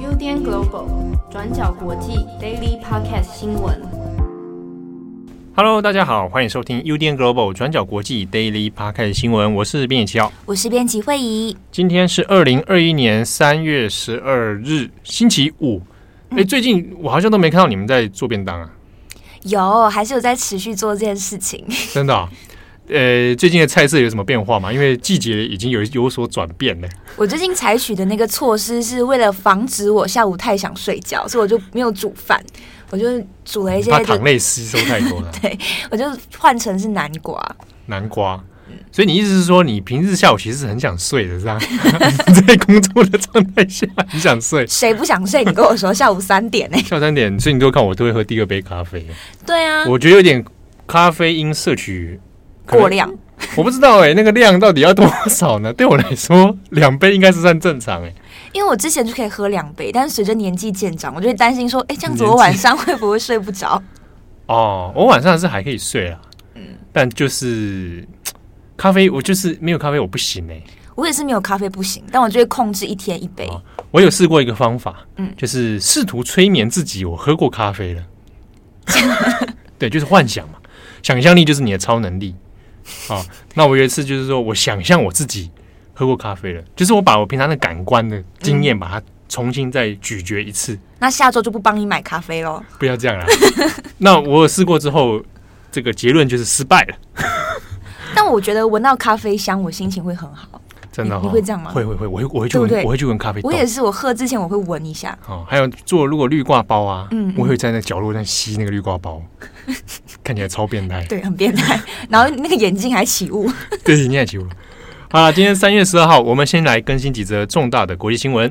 [0.00, 0.86] UDN Global
[1.30, 3.78] 转角国际 Daily Podcast 新闻。
[5.54, 9.56] Hello，大家好，欢迎收听 UDN Global 转角国际 Daily Podcast 新闻。
[9.56, 11.54] 我是编辑七号，我是编辑慧仪。
[11.70, 15.82] 今天是二零二一年三月十二日，星期五。
[16.30, 18.70] 哎、嗯，最近我好像都没看到你们在做便当啊。
[19.42, 21.64] 有，还是有在持续做这件事情。
[21.92, 22.26] 真的、哦？
[22.88, 24.72] 呃，最近的菜色有什么变化吗？
[24.72, 26.88] 因为季节已经有有所转变了。
[27.16, 32.42] 我最近采取的那个措施是为了防止我下午太想睡觉，所以我就没有煮饭，
[32.90, 33.06] 我就
[33.44, 33.90] 煮了一些。
[33.90, 35.30] 怕糖类吸收太多了。
[35.42, 35.58] 对，
[35.90, 36.04] 我就
[36.38, 37.56] 换成是南瓜。
[37.86, 38.42] 南瓜。
[38.90, 41.58] 所以你意思是说，你平日下午其实是很想睡的，是吧？
[42.46, 44.66] 在工作的状态下，你想睡？
[44.66, 45.44] 谁不想睡？
[45.44, 46.78] 你跟我说下午三点呢？
[46.78, 49.06] 下午三点，所以你都看我都会喝第二杯咖啡。
[49.44, 50.44] 对啊，我觉得有点
[50.86, 52.18] 咖啡因摄取
[52.66, 53.12] 过量。
[53.56, 55.72] 我不知道哎、欸，那个量到底要多少呢？
[55.74, 58.14] 对我来说，两杯应该是算正常哎、欸。
[58.52, 63.82] 因为我之前就可以喝两杯，但是随着年纪渐长，我就会担心说，哎、欸，这样子我晚上会不会睡不着？
[64.46, 66.20] 哦，我晚上是还可以睡啊，
[66.54, 68.06] 嗯，但就是。
[68.78, 70.64] 咖啡，我就是没有咖啡我不行哎、欸。
[70.94, 73.46] 我也是没有咖啡不行，但我就会控制一天一杯。
[73.46, 73.58] 哦、
[73.90, 78.02] 我有试过一个方法，嗯，就是试图催眠自己，我喝过咖啡了。
[79.78, 80.56] 对，就是幻想嘛，
[81.02, 82.34] 想象力就是你的超能力。
[83.08, 85.50] 好、 哦，那我有一次就是说我想象我自己
[85.94, 90.74] 喝过咖啡了，就是我把我平常的感官的经验把它重新再咀嚼一次。
[90.74, 92.62] 嗯、那下周就不帮你买咖啡喽？
[92.78, 93.26] 不要这样啦。
[93.98, 95.22] 那我有试过之后，
[95.72, 96.96] 这个结论就是失败了。
[98.14, 100.60] 但我觉得闻到咖啡香，我心情会很好。
[100.96, 101.70] 真的、哦，你会这样吗？
[101.72, 103.48] 会会会，我会我会去闻，我会去闻咖啡豆。
[103.50, 105.14] 我也是，我喝之前我会闻一下。
[105.28, 109.20] 哦，还有做如果绿挂包啊，嗯，我会在那角落那吸那个绿挂包，
[110.24, 111.04] 看起来超变态。
[111.04, 111.78] 对，很变态。
[112.08, 113.46] 然后那个眼睛还起雾。
[113.84, 114.46] 对，眼睛还起雾。
[115.10, 118.50] 好了，今天三月十二号，我们先来更新几则重大的国际新闻。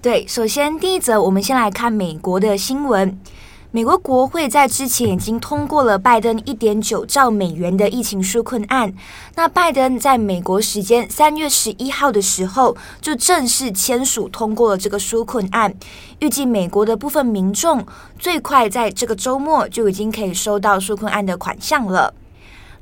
[0.00, 3.18] 对，首先第一则，我们先来看美国的新闻。
[3.74, 8.92] 美国国会在之前已经通过了拜登一点九兆美元的疫情纾困案。
[9.34, 15.74] 那拜登在美国时间三月十一号的时候就正式签署通过了这个纾困案。
[16.18, 17.86] 预计美国的部分民众
[18.18, 22.12] 最快在这个周末就已经可以收到纾困案的款项了。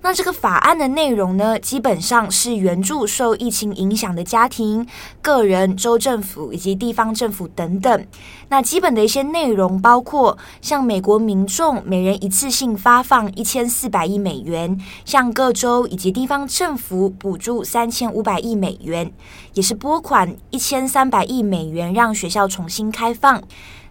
[0.02, 4.86] 那这个法案的内容呢，基本上是援助受疫情影响的家庭、
[5.20, 8.06] 个人、州政府以及地方政府等等。
[8.48, 19.12] 那基本的一些内容包括，向美国民众每人一次性发放一千四百亿美元，向各州以及地方政府补助三千五百亿美元，
[19.52, 23.42] 也是拨款一千三百亿美元，让学校重新开放。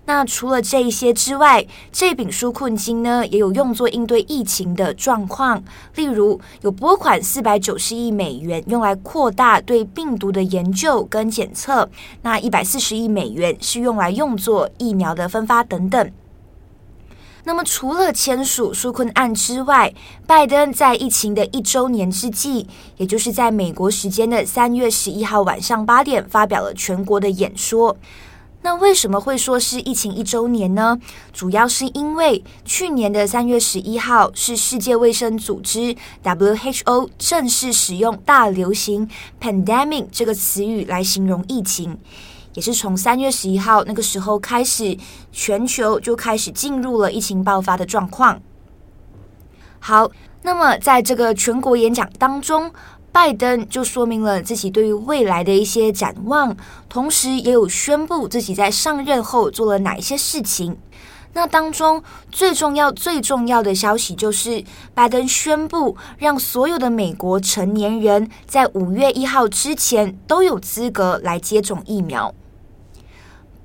[0.10, 11.88] 那除了这一些之外，这笔纾困金呢，也有用作应对疫情的状况，例如有拨款四百九十亿美元用来扩大对病毒的研究跟检测，
[12.24, 16.12] 那一百四十亿美元是用来用作疫苗的分发等等。
[17.44, 19.94] 那么除了签署纾困案之外，
[20.26, 22.66] 拜登在疫情的一周年之际，
[22.98, 27.96] 也就是在美国时间的三月十一号晚上八点，发表了全国的演说。
[28.62, 31.00] 那为什么会说是疫情一周年呢？
[31.32, 39.10] 主要是因为去年的三月十一号是世界卫生组织 WHO 正式使用“大流行
[39.40, 41.98] ”（pandemic） 这个词语来形容疫情，
[42.54, 44.98] 也是从三月十一号那个时候开始，
[45.32, 48.42] 全球就开始进入了疫情爆发的状况。
[49.80, 52.70] 好，那么在这个全国演讲当中，
[53.12, 56.56] 拜登就说明了自己对于未来的一些展望，
[56.88, 60.78] 同时也有宣布自己在上任后做了哪些事情。
[61.34, 72.34] 那当中最重要、最重要的消息就是，拜登宣布让所有的美国成年人在五月一号之前都有资格来接种疫苗。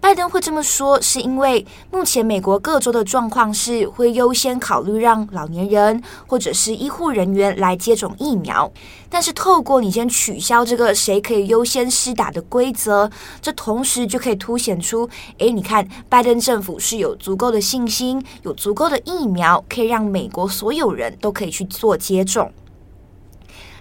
[0.04, 8.70] 拜登会这么说，是因为目前美国各州的状况是会优先考虑让老年人或者是医护人员来接种疫苗。
[9.08, 15.08] 但是透过你先取消这个谁可以优先施打的规则，这同时就可以凸显出，
[15.38, 22.52] 诶，你看拜登政府是有足够的信心，有足够的疫苗，可以让美国所有人都可以去做接种。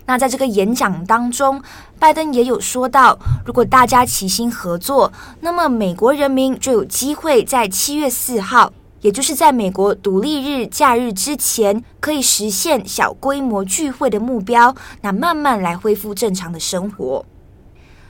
[0.05, 1.61] 那在这个演讲当中，
[2.03, 5.09] 拜登也有说到，如果大家齐心合作，
[5.39, 17.25] 那么美国人民就有机会在七月四号，也就是在美国独立日假日之前，可以实现小规模聚会的目标，那慢慢来恢复正常的生活。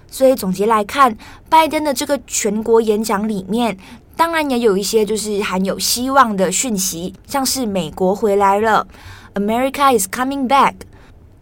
[0.09, 1.15] 所以总结来看，
[1.47, 3.77] 拜登的这个全国演讲里面，
[4.17, 8.87] 当然也有一些就是含有希望的讯息，像是美国回来了
[9.35, 10.73] ，America is coming back。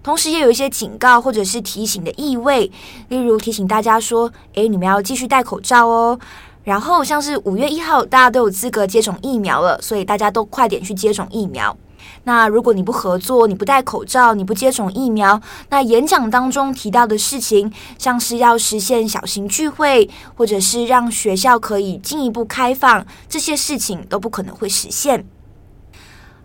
[0.03, 2.71] 同时也有一些警告或者是提醒的意味，
[3.09, 6.19] 例如提醒大家说：“诶，你们要继续戴口罩哦。”
[6.63, 11.75] 然后像是五月一号，大家都有资格接种疫苗了，所以大家都快点去接种疫苗。
[12.24, 25.25] 那如果你不合作，你不戴口罩，你不接种疫苗，那演讲当中提到的事情，像是要实现小型聚会，或者是让学校可以进一步开放，这些事情都不可能会实现。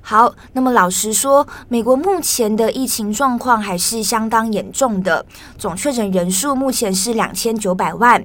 [0.09, 5.27] 好，那么老实说，美国目前的疫情状况还是相当严重的，
[5.59, 8.25] 总确诊人数目前是两千九百万。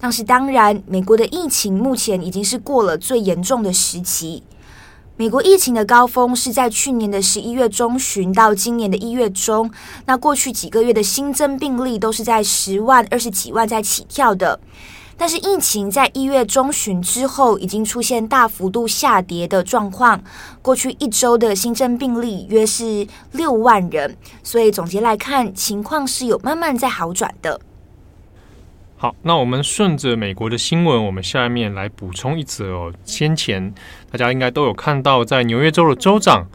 [0.00, 4.42] 但是当然，美国的疫情目前已经是过了最严重的时期。
[5.16, 9.70] 美国疫情的高峰是在去年的十一月中旬到今年的一月中，
[10.06, 14.58] 那过去几个月的新增病例都是在十万、二十几万在起跳的。
[15.16, 20.20] 但是疫情在一月中旬之后，已经出现大幅度下跌的状况。
[20.60, 27.60] 过去一周的新增病例约是六万人，所以总结来看，情况是有慢慢在好转的。
[28.96, 32.92] 好，那我们顺着美国的新闻，我们下面来补充一则哦。
[33.04, 33.72] 先前
[34.10, 36.46] 大家应该都有看到，在纽约州的州长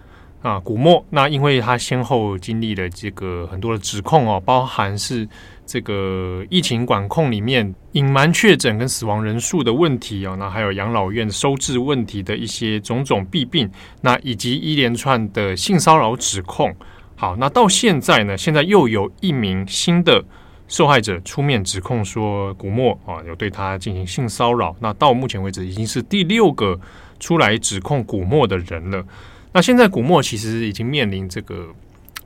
[0.41, 5.27] 啊古莫，那因为他先后经历了这个很多的指控哦，包含是。
[5.71, 13.69] 这个疫情管控里面隐瞒确诊跟死亡人数的问题啊，那还有养老院收治问题的一些种种弊病，
[14.01, 16.75] 那以及一连串的性骚扰指控。
[17.15, 20.25] 好，那到现在呢，现在又有一名新的
[20.67, 24.75] 受害者出面指控说，古莫啊有对他进行性骚扰。
[24.79, 26.79] 那到目前为止，已经是第六个
[27.19, 29.05] 出来指控古莫的人了。
[29.53, 31.67] 那现在古莫其实已经面临这个。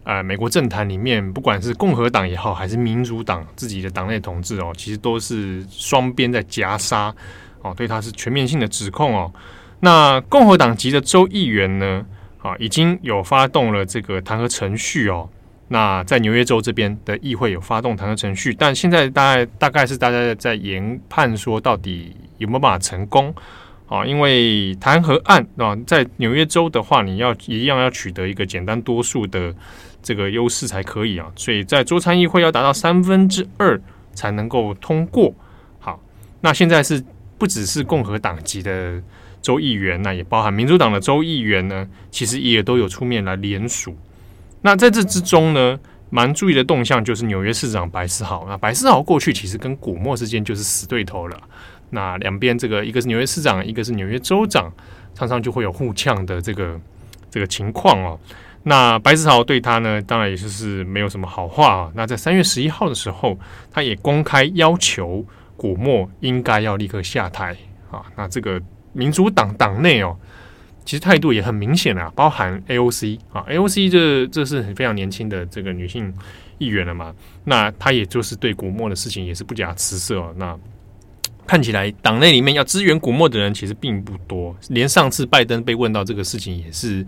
[0.05, 7.13] 呃，美国政坛里面，不管是共和党也好，还是民主党自己的党内同志哦，其实都是双边在夹杀
[7.61, 9.31] 哦，对他是全面性的指控哦。
[9.79, 12.05] 那共和党籍的州议员呢，
[12.41, 15.29] 啊，已经有发动了这个弹劾程序哦。
[15.69, 23.33] 那在纽约州这边的议会有发动弹劾程序，但现在大概大概是大家在研判说，到底有没有办法成功？
[23.87, 29.53] 啊，因为弹劾案啊，在纽约州的话，你要一样要取得一个简单多数的。
[30.03, 33.81] 这个优势才可以啊，所以在州参议会要达到三分之二
[34.13, 35.33] 才能够通过。
[35.79, 35.99] 好，
[36.41, 37.03] 那现在是
[37.37, 39.01] 不只是共和党籍的
[39.41, 43.97] 州议员，那也包含民主党的州议员呢，其实也都有出面来联署。
[44.61, 45.79] 那在这之中呢，
[46.09, 48.45] 蛮注意的动向就是纽约市长白思豪。
[48.47, 51.37] 那白思豪过去其实跟古莫之间就是死对头了。
[51.89, 54.71] 那两边这个一个是纽约市长，一个是纽约州长，
[55.13, 56.79] 常常就会有互呛的这个
[57.29, 58.19] 这个情况哦。
[58.65, 61.91] 那白思豪对他呢，当然也就是没有什么好话啊。
[61.93, 63.37] 那在三月十一号的时候，
[63.69, 65.25] 他也公开要求
[65.57, 67.53] 古莫应该要立刻下台
[67.91, 68.01] 啊。
[68.15, 68.61] 那这个
[68.93, 70.17] 民主党党内哦，
[70.85, 76.13] 其实态度也很明显啊，包含 AOC 啊，AOC 这这是很非常年轻的这个女性
[76.57, 77.13] 议员了嘛。
[77.43, 80.33] 那他也就是对古莫的事情也是不假辞色哦。
[80.37, 80.57] 那
[81.45, 87.05] 看起来党内里面要支援古莫的人其实并不多，连上次拜登被问到这个事情也是。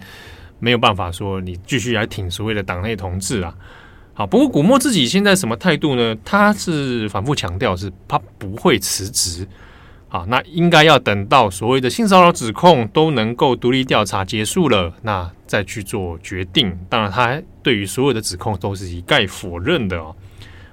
[0.65, 3.53] 没有办法说你继续来挺所谓的党内同志啊。
[4.15, 6.17] 好，不过古莫自己现在什么态度呢？
[6.25, 9.47] 他是反复强调是他不会辞职。
[10.07, 16.75] 好，那应该要等到所谓的性骚扰指控都能够独立调查结束了，那再去做决定。
[16.89, 20.15] 当然，他对于所有的指控都是一概否认的哦。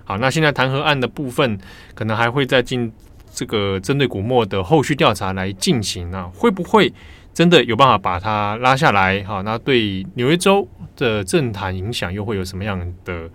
[0.05, 1.59] 好，那现在弹劾案的部分
[1.95, 2.91] 可能还会再进
[3.35, 6.91] 这个针对古莫的后续调查来进行啊，会不会？
[7.35, 13.29] 真的有办法把它拉下来，哈，那对纽约州的政坛影响又会有什么样的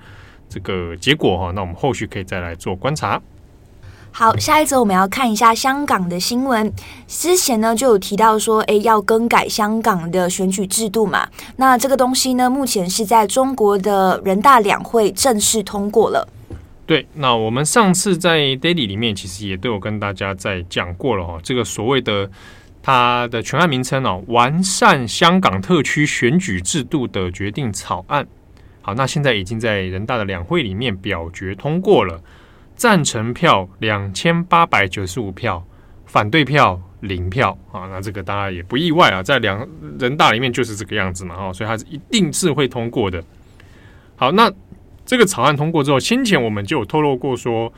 [0.47, 1.51] 这个结果哈？
[1.55, 3.19] 那我们后续可以再来做观察。
[4.11, 6.71] 好，下一则我们要看一下香港的新闻。
[7.07, 11.27] 之前呢就有提到说，诶，要更改香港的选举制度嘛。
[11.55, 16.27] 那这个东西呢，目前是在中国的人大两会正式通过了。
[16.85, 22.29] 对，那我们上次在 Daily 里面其实也都有跟大家在讲过了哈，这个所谓的。
[22.87, 28.25] 它的全案名称哦，完善香港特区选举制度的决定草案。
[28.81, 32.23] 好，那现在已经在人大的两会里面表决通过了，
[32.77, 35.61] 赞成票两千八百九十五票，
[36.05, 37.89] 反对票零票啊。
[37.91, 39.67] 那这个大家也不意外啊，在两
[39.99, 43.21] 人大里面就是这个样子嘛，哈，所以它是一定是会通过的。
[44.15, 44.49] 好，那
[45.05, 47.69] 这个草案通过之后，先前我们就有透露过说。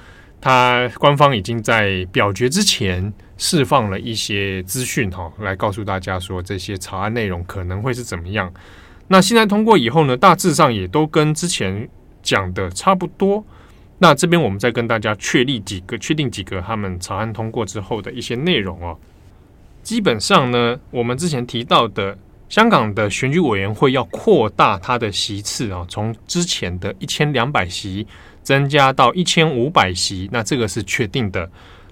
[0.41, 8.53] 他官方已经在表决之前释放了一些资讯，哈，来告诉大家说这些草案内容可能会是怎么样。
[9.08, 11.89] 那现在通过以后呢，大致上也都跟之前
[12.22, 13.43] 讲的差不多。
[13.98, 18.98] 那这边我们再跟大家确立几个、确定几个他们草案通过之后的一些内容哦。
[19.81, 22.17] 基本上呢，我们之前提到的
[22.50, 28.05] 香港的选举委员会要扩大它的席次啊，从之前的一千两百席
[28.43, 31.50] 增加到一千五百席，那这个是确定的。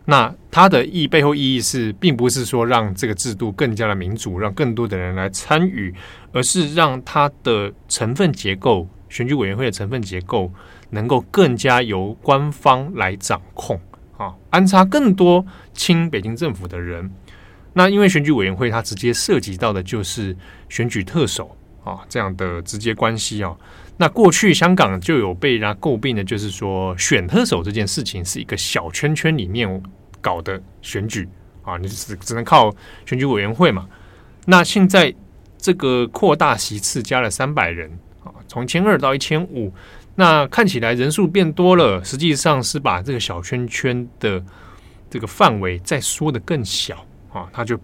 [0.10, 5.94] 那它的意背后意义是，并不是说让这个制度更加的民主，让更多的人来参与，
[6.32, 10.50] 而是让它的成分结构，选举委员会的成分结构
[10.92, 13.78] 能够更加由官方来掌控
[14.18, 17.12] 啊，安插更多亲北京政府的人。
[17.74, 20.34] 那因为选举委员会它直接涉及到的就是
[20.70, 23.54] 选举特首啊这样的直接关系啊。
[23.98, 29.82] 那过去香港就有被人家诟病的，就是说选特首这件事情是一个小圈圈里面
[30.22, 31.28] 搞的选举
[31.64, 32.74] 啊，你只只能靠
[33.06, 33.88] 选举委员会嘛。
[34.46, 35.14] 那现在
[35.58, 37.90] 这个扩大席次加了三百人
[38.24, 39.74] 啊，从千二到一千五，
[40.16, 44.44] 那看起来人数变多了，实际上是把这个小圈圈的
[45.10, 47.06] 这个范围再缩得更小。
[47.34, 47.78] 啊，它就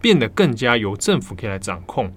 [0.00, 2.10] 变得更加由政府可以来掌控。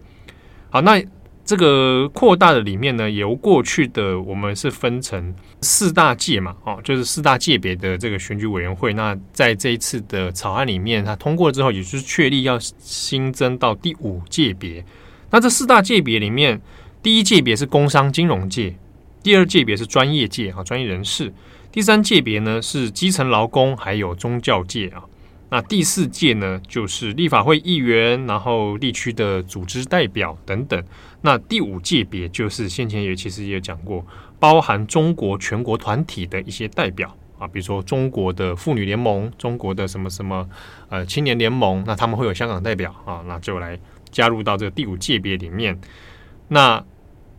[0.69, 1.03] 好，那
[1.47, 8.93] 这个扩大的里面呢，由过去的我们是分成四大界嘛，哦，就是四大界别的这个选举委员会。
[8.93, 14.83] 那在这一次的草案里面，它通过之后，也就是确立要新增到第五界别。
[15.29, 16.61] 那这四大界别里面，
[17.01, 18.75] 第一界别是工商金融界，
[19.23, 21.33] 第二界别是专业界啊，专业人士，
[21.71, 25.01] 第三界别呢是基层劳工，还有宗教界啊。
[25.49, 30.83] 那第四届呢，就是立法会议员，然后地区的组织代表等等。
[31.21, 34.05] 那第五界别就是先前也其实也讲过，
[34.39, 40.45] 包含中国全国团体的一些代表啊，比如说中国的妇女联盟、中国的什么什么
[40.89, 43.79] 呃青年联盟，那他们会有香港代表啊，那就来
[44.11, 45.79] 加入到这个第五界别里面。
[46.49, 46.83] 那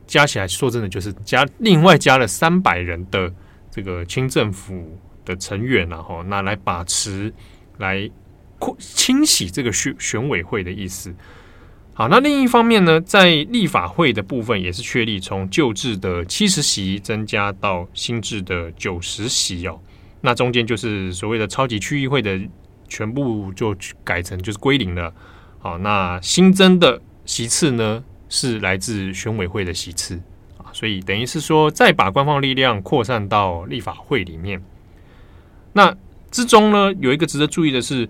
[0.07, 3.31] 加起来说真的，就是加另外加了三百人的
[3.71, 7.31] 这个清政府的成员，然后那来把持。
[7.79, 8.11] 来
[8.59, 11.15] 扩清洗这个选选委会的意思。
[11.95, 19.81] 好，那另一方面呢，在立法会的部分也是确立从旧制的七十席增加到新制的九十席哦。
[20.21, 22.41] 那中间就是所谓的超级区议会的
[22.89, 25.13] 全部就改成就是归零了。
[25.59, 30.21] 好，那新增的席次呢是来自选委会的席次
[30.57, 34.63] 啊，所以等于是说再把官方力量扩散到立法会里面。
[35.73, 35.97] 那
[36.39, 38.09] 之中呢，有一个值得注意的是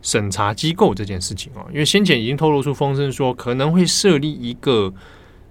[0.00, 4.90] 审查机构这件事情啊，因为先前已经透露出风声说可能会设立一个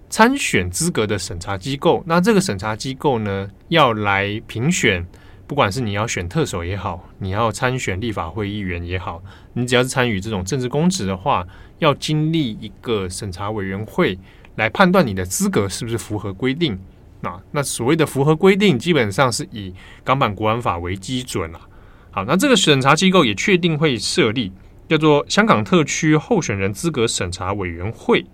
[0.09, 2.03] 参选资格的审查机构。
[2.07, 5.05] 那这个审查机构呢，要来评选，
[5.45, 9.21] 不管是你要选特首也好，你要参选立法会议员也好，
[9.53, 11.45] 你只要是参与这种政治公职的话，
[11.77, 14.17] 要经历一个审查委员会
[14.55, 16.75] 来判断你的资格是不是符合规定。
[17.21, 19.71] 那那所谓的符合规定，基本上是以
[20.03, 21.61] 港版国安法为基准啊。
[22.15, 24.49] 好，那这个审查机构也确定会设立，
[24.87, 28.25] 叫做香港特区候选人资格审查委员会。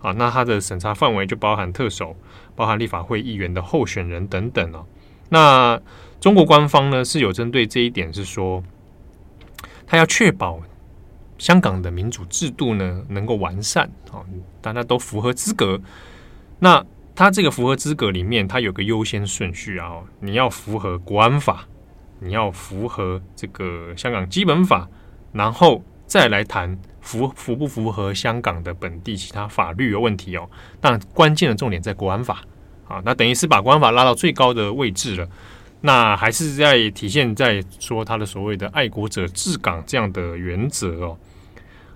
[0.00, 2.14] 啊，那它的审查范围就包含特首、
[2.54, 4.86] 包含立法会议员的候选人等等哦。
[5.28, 5.80] 那
[6.20, 8.62] 中国官方呢是有针对这一点，是说，
[9.88, 10.60] 他要确保
[11.36, 14.22] 香港的民主制度呢能够完善啊，
[14.60, 15.80] 大家都符合资格。
[16.60, 21.66] 那他这个符合资格里面，它有个优先顺序啊，你要符合国安法。
[22.18, 24.88] 你要符合这个香港基本法，
[25.32, 30.48] 然后再来谈符符不符合香港的本地其他法律的问题哦。
[30.80, 32.42] 但关键的重点在国安法
[32.88, 35.28] 啊，那等于是把国安法拉到最高的位置了。
[35.82, 41.18] 那还是在体现在说他的所谓的爱国者治港这样的原则哦。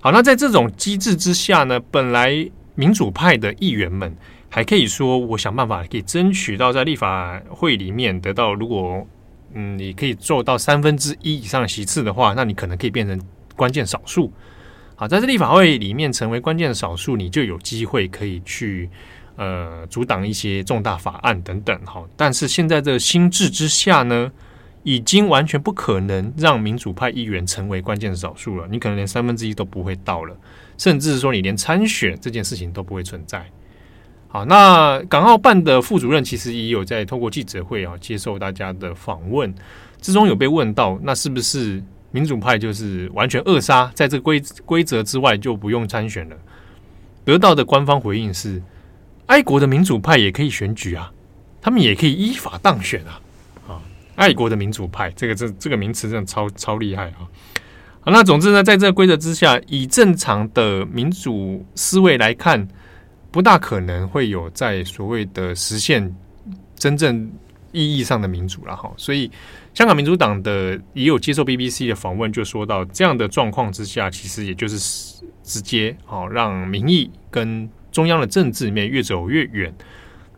[0.00, 4.14] 好，那在这种机制之下呢，本来民主派的议员们
[4.50, 9.06] 还可以说，我想办法可以争取到在立法会里面得到如果。
[9.54, 13.20] 嗯，你可以做到三分之一以上的席次的话，那你可能可以变成
[13.56, 14.32] 关键少数。
[14.94, 18.88] 好，在这立法会里面成为关键少数，你就有机会可以去
[19.36, 21.80] 呃阻挡一些重大法案等等。
[21.84, 24.30] 好，但是现在这个新制之下呢，
[24.82, 28.68] 已经完全不可能让民主派议员成为关键少数了。
[28.70, 30.36] 你可能连三分之一都不会到了，
[30.76, 33.44] 甚至说你连参选这件事情都不会存在。
[34.32, 39.52] 好，那港澳办的副主任其实也有在透过记者会啊接受大家的访问，
[40.00, 41.82] 之中有被问到，那是不是
[42.12, 46.36] 民主派就是完全扼杀，在这规规则之外就不用参选了？
[47.24, 48.62] 得到的官方回应是，
[49.26, 51.12] 爱国的民主派也可以选举啊，
[51.60, 53.20] 他们也可以依法当选啊！
[53.66, 53.82] 啊，
[54.14, 57.26] 爱国的民主派，这个这这个名词真的超超厉害啊！
[58.02, 62.68] 好，那总之呢，在这个规则之下，以正常的民主思维来看。
[63.30, 66.14] 不大可能会有在所谓的实现
[66.76, 67.30] 真正
[67.72, 69.30] 意义上的民主了哈，所以
[69.74, 79.72] 香港民主党的也有接受 BBC 的访问，就说到这样的状况之下，其实也就是直接哦，让民意跟中央的政治面越走越远。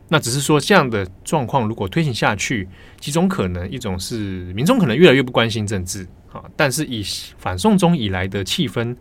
[0.09, 2.67] 那只是说这样的状况如果推行下去，
[2.99, 7.03] 几种可能，一种是民众可能越来越不关心政治啊，但是以
[7.39, 8.95] 反送中以来的气氛，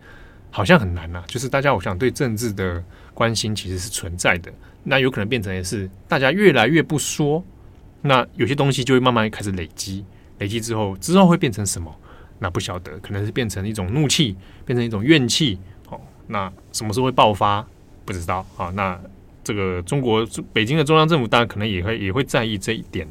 [0.51, 2.83] 好像很难呐、啊，就是大家我想对政治的
[3.15, 4.53] 关心其实是存在的，
[4.85, 7.45] 那有可能变成也是大家越来越不说，
[8.01, 10.05] 那有些东西就会慢慢开始累积，
[10.39, 11.95] 累积之后之后会变成什么？
[12.39, 17.67] 那不晓得，可能是变成一种怒气，变成一种怨气，哦，那什么时候会爆发？
[18.05, 19.01] 不知道啊，那。
[19.45, 23.05] 这个中国北京的中央政府当然可能也会也会在意这一点。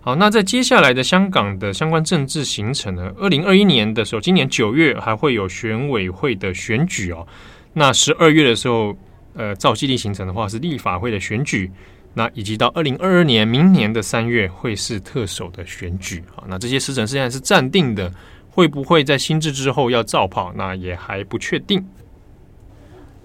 [0.00, 3.12] 好，那在接下来的香港的相关政治行程呢？
[3.16, 7.24] 二零二一年的时候，今年九月还会有选委会的选举哦。
[7.74, 8.96] 那十二月的时候，
[9.34, 11.70] 呃，照既定行程的话是立法会的选举。
[12.14, 16.44] 那以及到二零二二年明年的三月会是特首的选举啊。
[16.46, 18.12] 那这些时程现在是暂定的，
[18.50, 20.52] 会不会在新制之后要照跑？
[20.54, 21.82] 那也还不确定。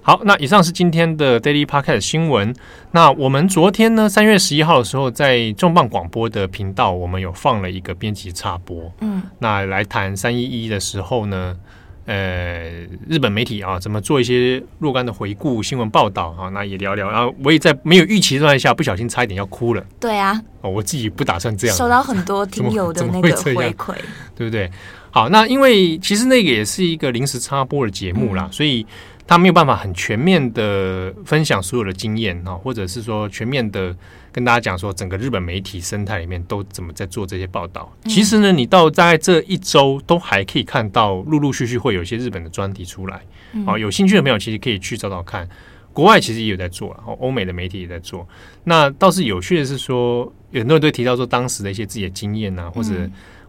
[0.01, 2.55] 好，那以上是今天的 Daily Podcast 新闻。
[2.91, 8.89] 那我们昨天呢，三月十一号的时候，在重磅广播的频道，我们有放了一个编辑插播。
[9.01, 11.57] 嗯，那来谈三一一的时候呢，
[12.07, 16.49] 呃，日本媒体啊，怎么做一些若干的回顾新闻报道啊？
[16.49, 17.11] 那也聊聊。
[17.11, 19.85] 然后我也在没有预期的状态下，不小心差一点要哭了。
[19.99, 21.75] 对啊，哦，我自己不打算这样。
[21.75, 23.93] 收到很多听友的那个回馈，
[24.35, 24.71] 对不对？
[25.11, 28.85] 好，那因为其实那个也是一个临时插播的节目啦，嗯、所以。
[29.27, 33.93] 他没有办法很全面的分享所有的经验啊，或者是说全面的
[34.31, 37.91] 跟大家讲说整个日本媒体生态里面都怎么在做这些报道。
[38.05, 43.21] 其实呢，你到大概这一周都还可以看到陆陆续续会有一些日本的专题出来
[43.65, 43.77] 啊。
[43.77, 45.45] 有兴趣的朋友其实可以去找找看，
[45.91, 48.25] 国外其实也有在做，然后欧美的媒体也在做。
[48.63, 52.93] 那倒是有趣的是说，很多人都提到说当时的一些自己的经验啊，或者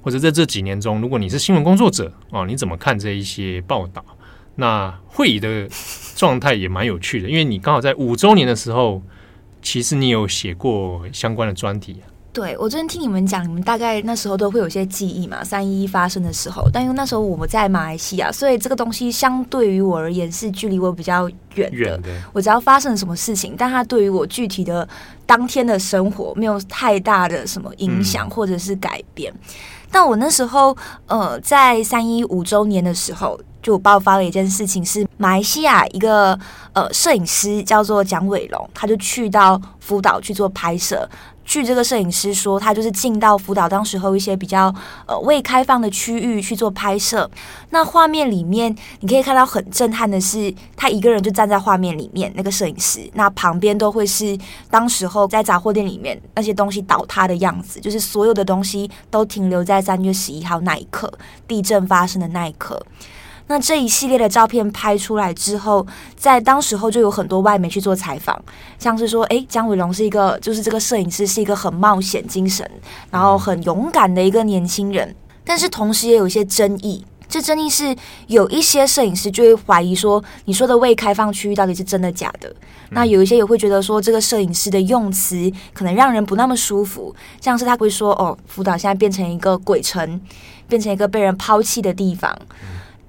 [0.03, 4.05] 或者在这几年中，如果你是新闻工作者啊，你怎么看这一些报道？
[4.61, 5.69] 那会议的
[6.17, 9.01] 状态也蛮有趣的，因为你刚好在五周年的时候，
[9.63, 12.11] 其实你有写过相关的专题啊。
[12.33, 21.77] 对，我昨天听你们讲，你们大概那时候都会有些记忆嘛，三一一发生的时候，但因为那时候我们在马来西亚，所以这个东西相对于我而言是距离我比较远的。
[21.77, 22.09] 远的。
[22.33, 24.87] 我只要发生了什么事情，但它对于我具体的
[25.25, 29.33] 当天的生活没有太大的什么影响或者是改变。
[29.33, 29.39] 嗯。
[29.91, 33.41] 但我那时候，呃，在三一五周年的时候。
[33.63, 36.39] 就爆发了一件事情，是马来西亚一个
[36.73, 41.09] 呃摄影师叫做蒋伟龙，他就去到福岛去做拍摄。
[41.45, 44.73] 据这个摄影师说，他就是进到福岛当时候一些比较
[45.07, 47.29] 呃未开放的区域去做拍摄。
[47.71, 54.39] 那画面里面你可以看到很震撼的是，他一个人就站在画面里面，那个摄影师，那旁边都会是
[54.71, 61.11] 当时候在杂货店里面那些东西倒塌的样子，就是所有的东西都停留在三月十一号那一刻，
[61.47, 62.79] 地震发生的那一刻。
[63.49, 65.85] 那这一系列的照片拍出来之后，
[66.17, 68.39] 在当时候就有很多外媒去做采访，
[68.79, 72.71] 像是说，诶，姜伟龙是一个，就是这个摄影师是一个很冒险精神，
[73.11, 75.17] 然后很勇敢的一个年轻人。
[75.45, 82.55] 但是同时也有一些争议，这争议是有一些摄影师就会怀疑说，你说的未开放区域到底是真的假的？
[82.91, 90.21] 那有一些也会觉得说，这个摄影师的用词可能让人不那么舒服，像是他会说，哦，福岛现在变成一个鬼城，
[90.69, 92.39] 变成一个被人抛弃的地方。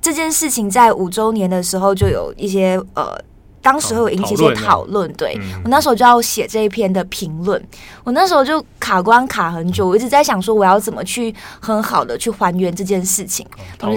[0.02, 3.20] 这件事情在五周年的时候就有一些呃，
[3.62, 5.12] 当时会有引起一些讨论。
[5.14, 7.62] 对，我那时候就要写这一篇的评论，
[8.06, 13.46] 我那时候就卡关卡很久，我一直在想说我要怎么去很好的去还原这件事情，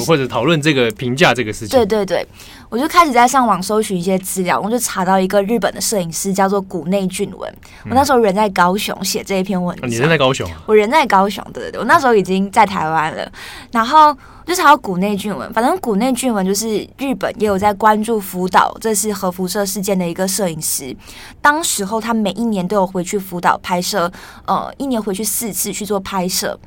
[0.04, 1.78] 或者讨论这个评价这个事情。
[1.78, 2.26] 对对对，
[2.68, 7.54] 我就开始在上网搜寻一些资料，我就查到一个日本的摄影师叫做谷内俊文。
[7.84, 10.50] 我那时候人在高雄写这一篇文章，你人在高雄？
[10.66, 13.30] 我人在高雄，对对对，我那时候已经在台湾了，
[13.70, 14.16] 然后。
[14.46, 20.94] 就查到谷内俊文，反正谷内俊文就是日本也有在关注福岛，这是核辐射事件的一个摄影师。
[21.40, 24.10] 当时候他每一年都有回去福岛拍摄，
[24.46, 26.58] 呃，一年回去四次去做拍摄。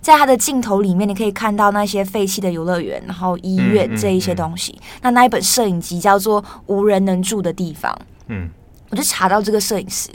[0.00, 4.80] 在他的镜头里面，你可以看到那些废弃的游乐园，然后医院这一些东西。
[5.00, 7.92] 那那一本摄影集叫做《无人能住的地方》。
[8.26, 8.50] 嗯。
[8.92, 10.10] 我就查到这个摄影师，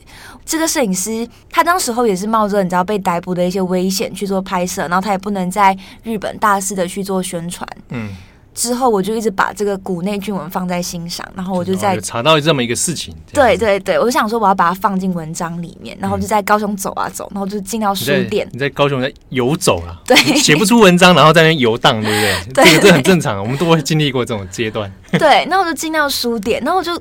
[0.45, 7.67] 这个摄影师他当时候也是冒着你知道被逮捕的一些危险去做拍摄，然后他也不能在日本大肆的去做宣传。
[7.89, 8.09] 嗯，
[8.53, 13.15] 之后我就一直把这个谷内俊文放在心上，然后我就在查到这么一个事情。
[13.33, 18.47] 对对对，我就想说我要把它放进文章里面，然后就在高雄走啊走，然后就进到书店。
[18.51, 19.97] 你在，高雄在游走啊？
[20.05, 22.53] 对，写不出文章，然后在那边游荡，对不对？
[22.63, 24.91] 对，这个这很正常，我们都会经历过这种阶段。
[25.13, 26.95] 对，那我就进到书店，然后我就。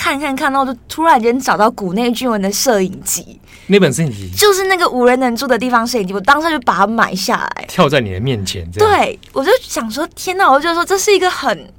[0.00, 8.66] 看看看，到就突然间找到谷内俊文的摄影集，那本摄影集就是那个无人能住的地方摄影集，我当时就把它买下来，跳在你的面前。
[8.70, 10.50] 对，我就想说，天哪！
[10.50, 11.70] 我就说这是一个很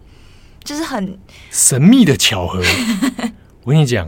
[0.63, 1.17] 就是很
[1.49, 2.61] 神秘的巧合。
[3.65, 4.07] 我跟你讲，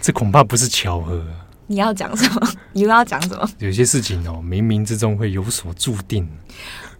[0.00, 1.22] 这恐怕不是巧合。
[1.66, 2.48] 你要讲什么？
[2.72, 3.46] 你又要讲什么？
[3.58, 6.26] 有些事情哦，冥冥之中会有所注定。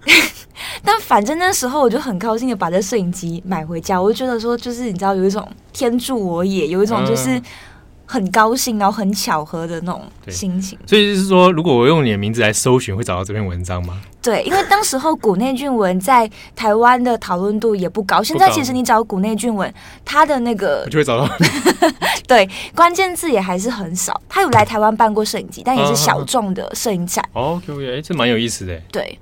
[0.85, 7.40] 但反正那时候我就很高兴的把这摄影机买回家，我就觉得说，就是你知道，有一种天助我也，有一种就是
[8.07, 10.79] 很高兴，然后很巧合的那种心情。
[10.87, 14.01] 所以就是说，如果我用你的名字来搜寻，会找到这篇文章吗？
[14.21, 18.23] 对，因为当时候谷内俊文在台湾的讨论度也不高。
[18.23, 19.73] 现在其实你找谷内俊文，
[20.05, 21.29] 他的那个我就会找到。
[22.27, 24.21] 对，关键字也还是很少。
[24.29, 27.25] 他有来台湾办过摄影集，但也是小众的摄影展。
[27.33, 28.77] 哦，OK，哎，这蛮有意思的。
[28.90, 29.18] 对。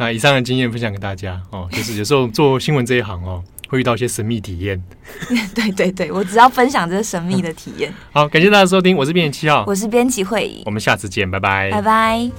[0.00, 4.82] 那以上的经验分享给大家哦，就是有时候做新闻这一行哦，会遇到一些神秘体验。
[5.54, 7.92] 对对对，我只要分享这个神秘的体验。
[8.10, 12.30] 好，感谢大家收听，我是编辑七号，我是编辑会议，我们下次见，拜拜，拜拜。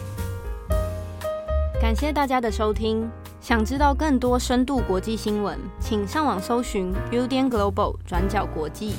[1.80, 3.08] 感谢大家的收听，
[3.40, 8.96] 想知道更多深度国际新闻，请上网搜寻 Udan Global 转角国际。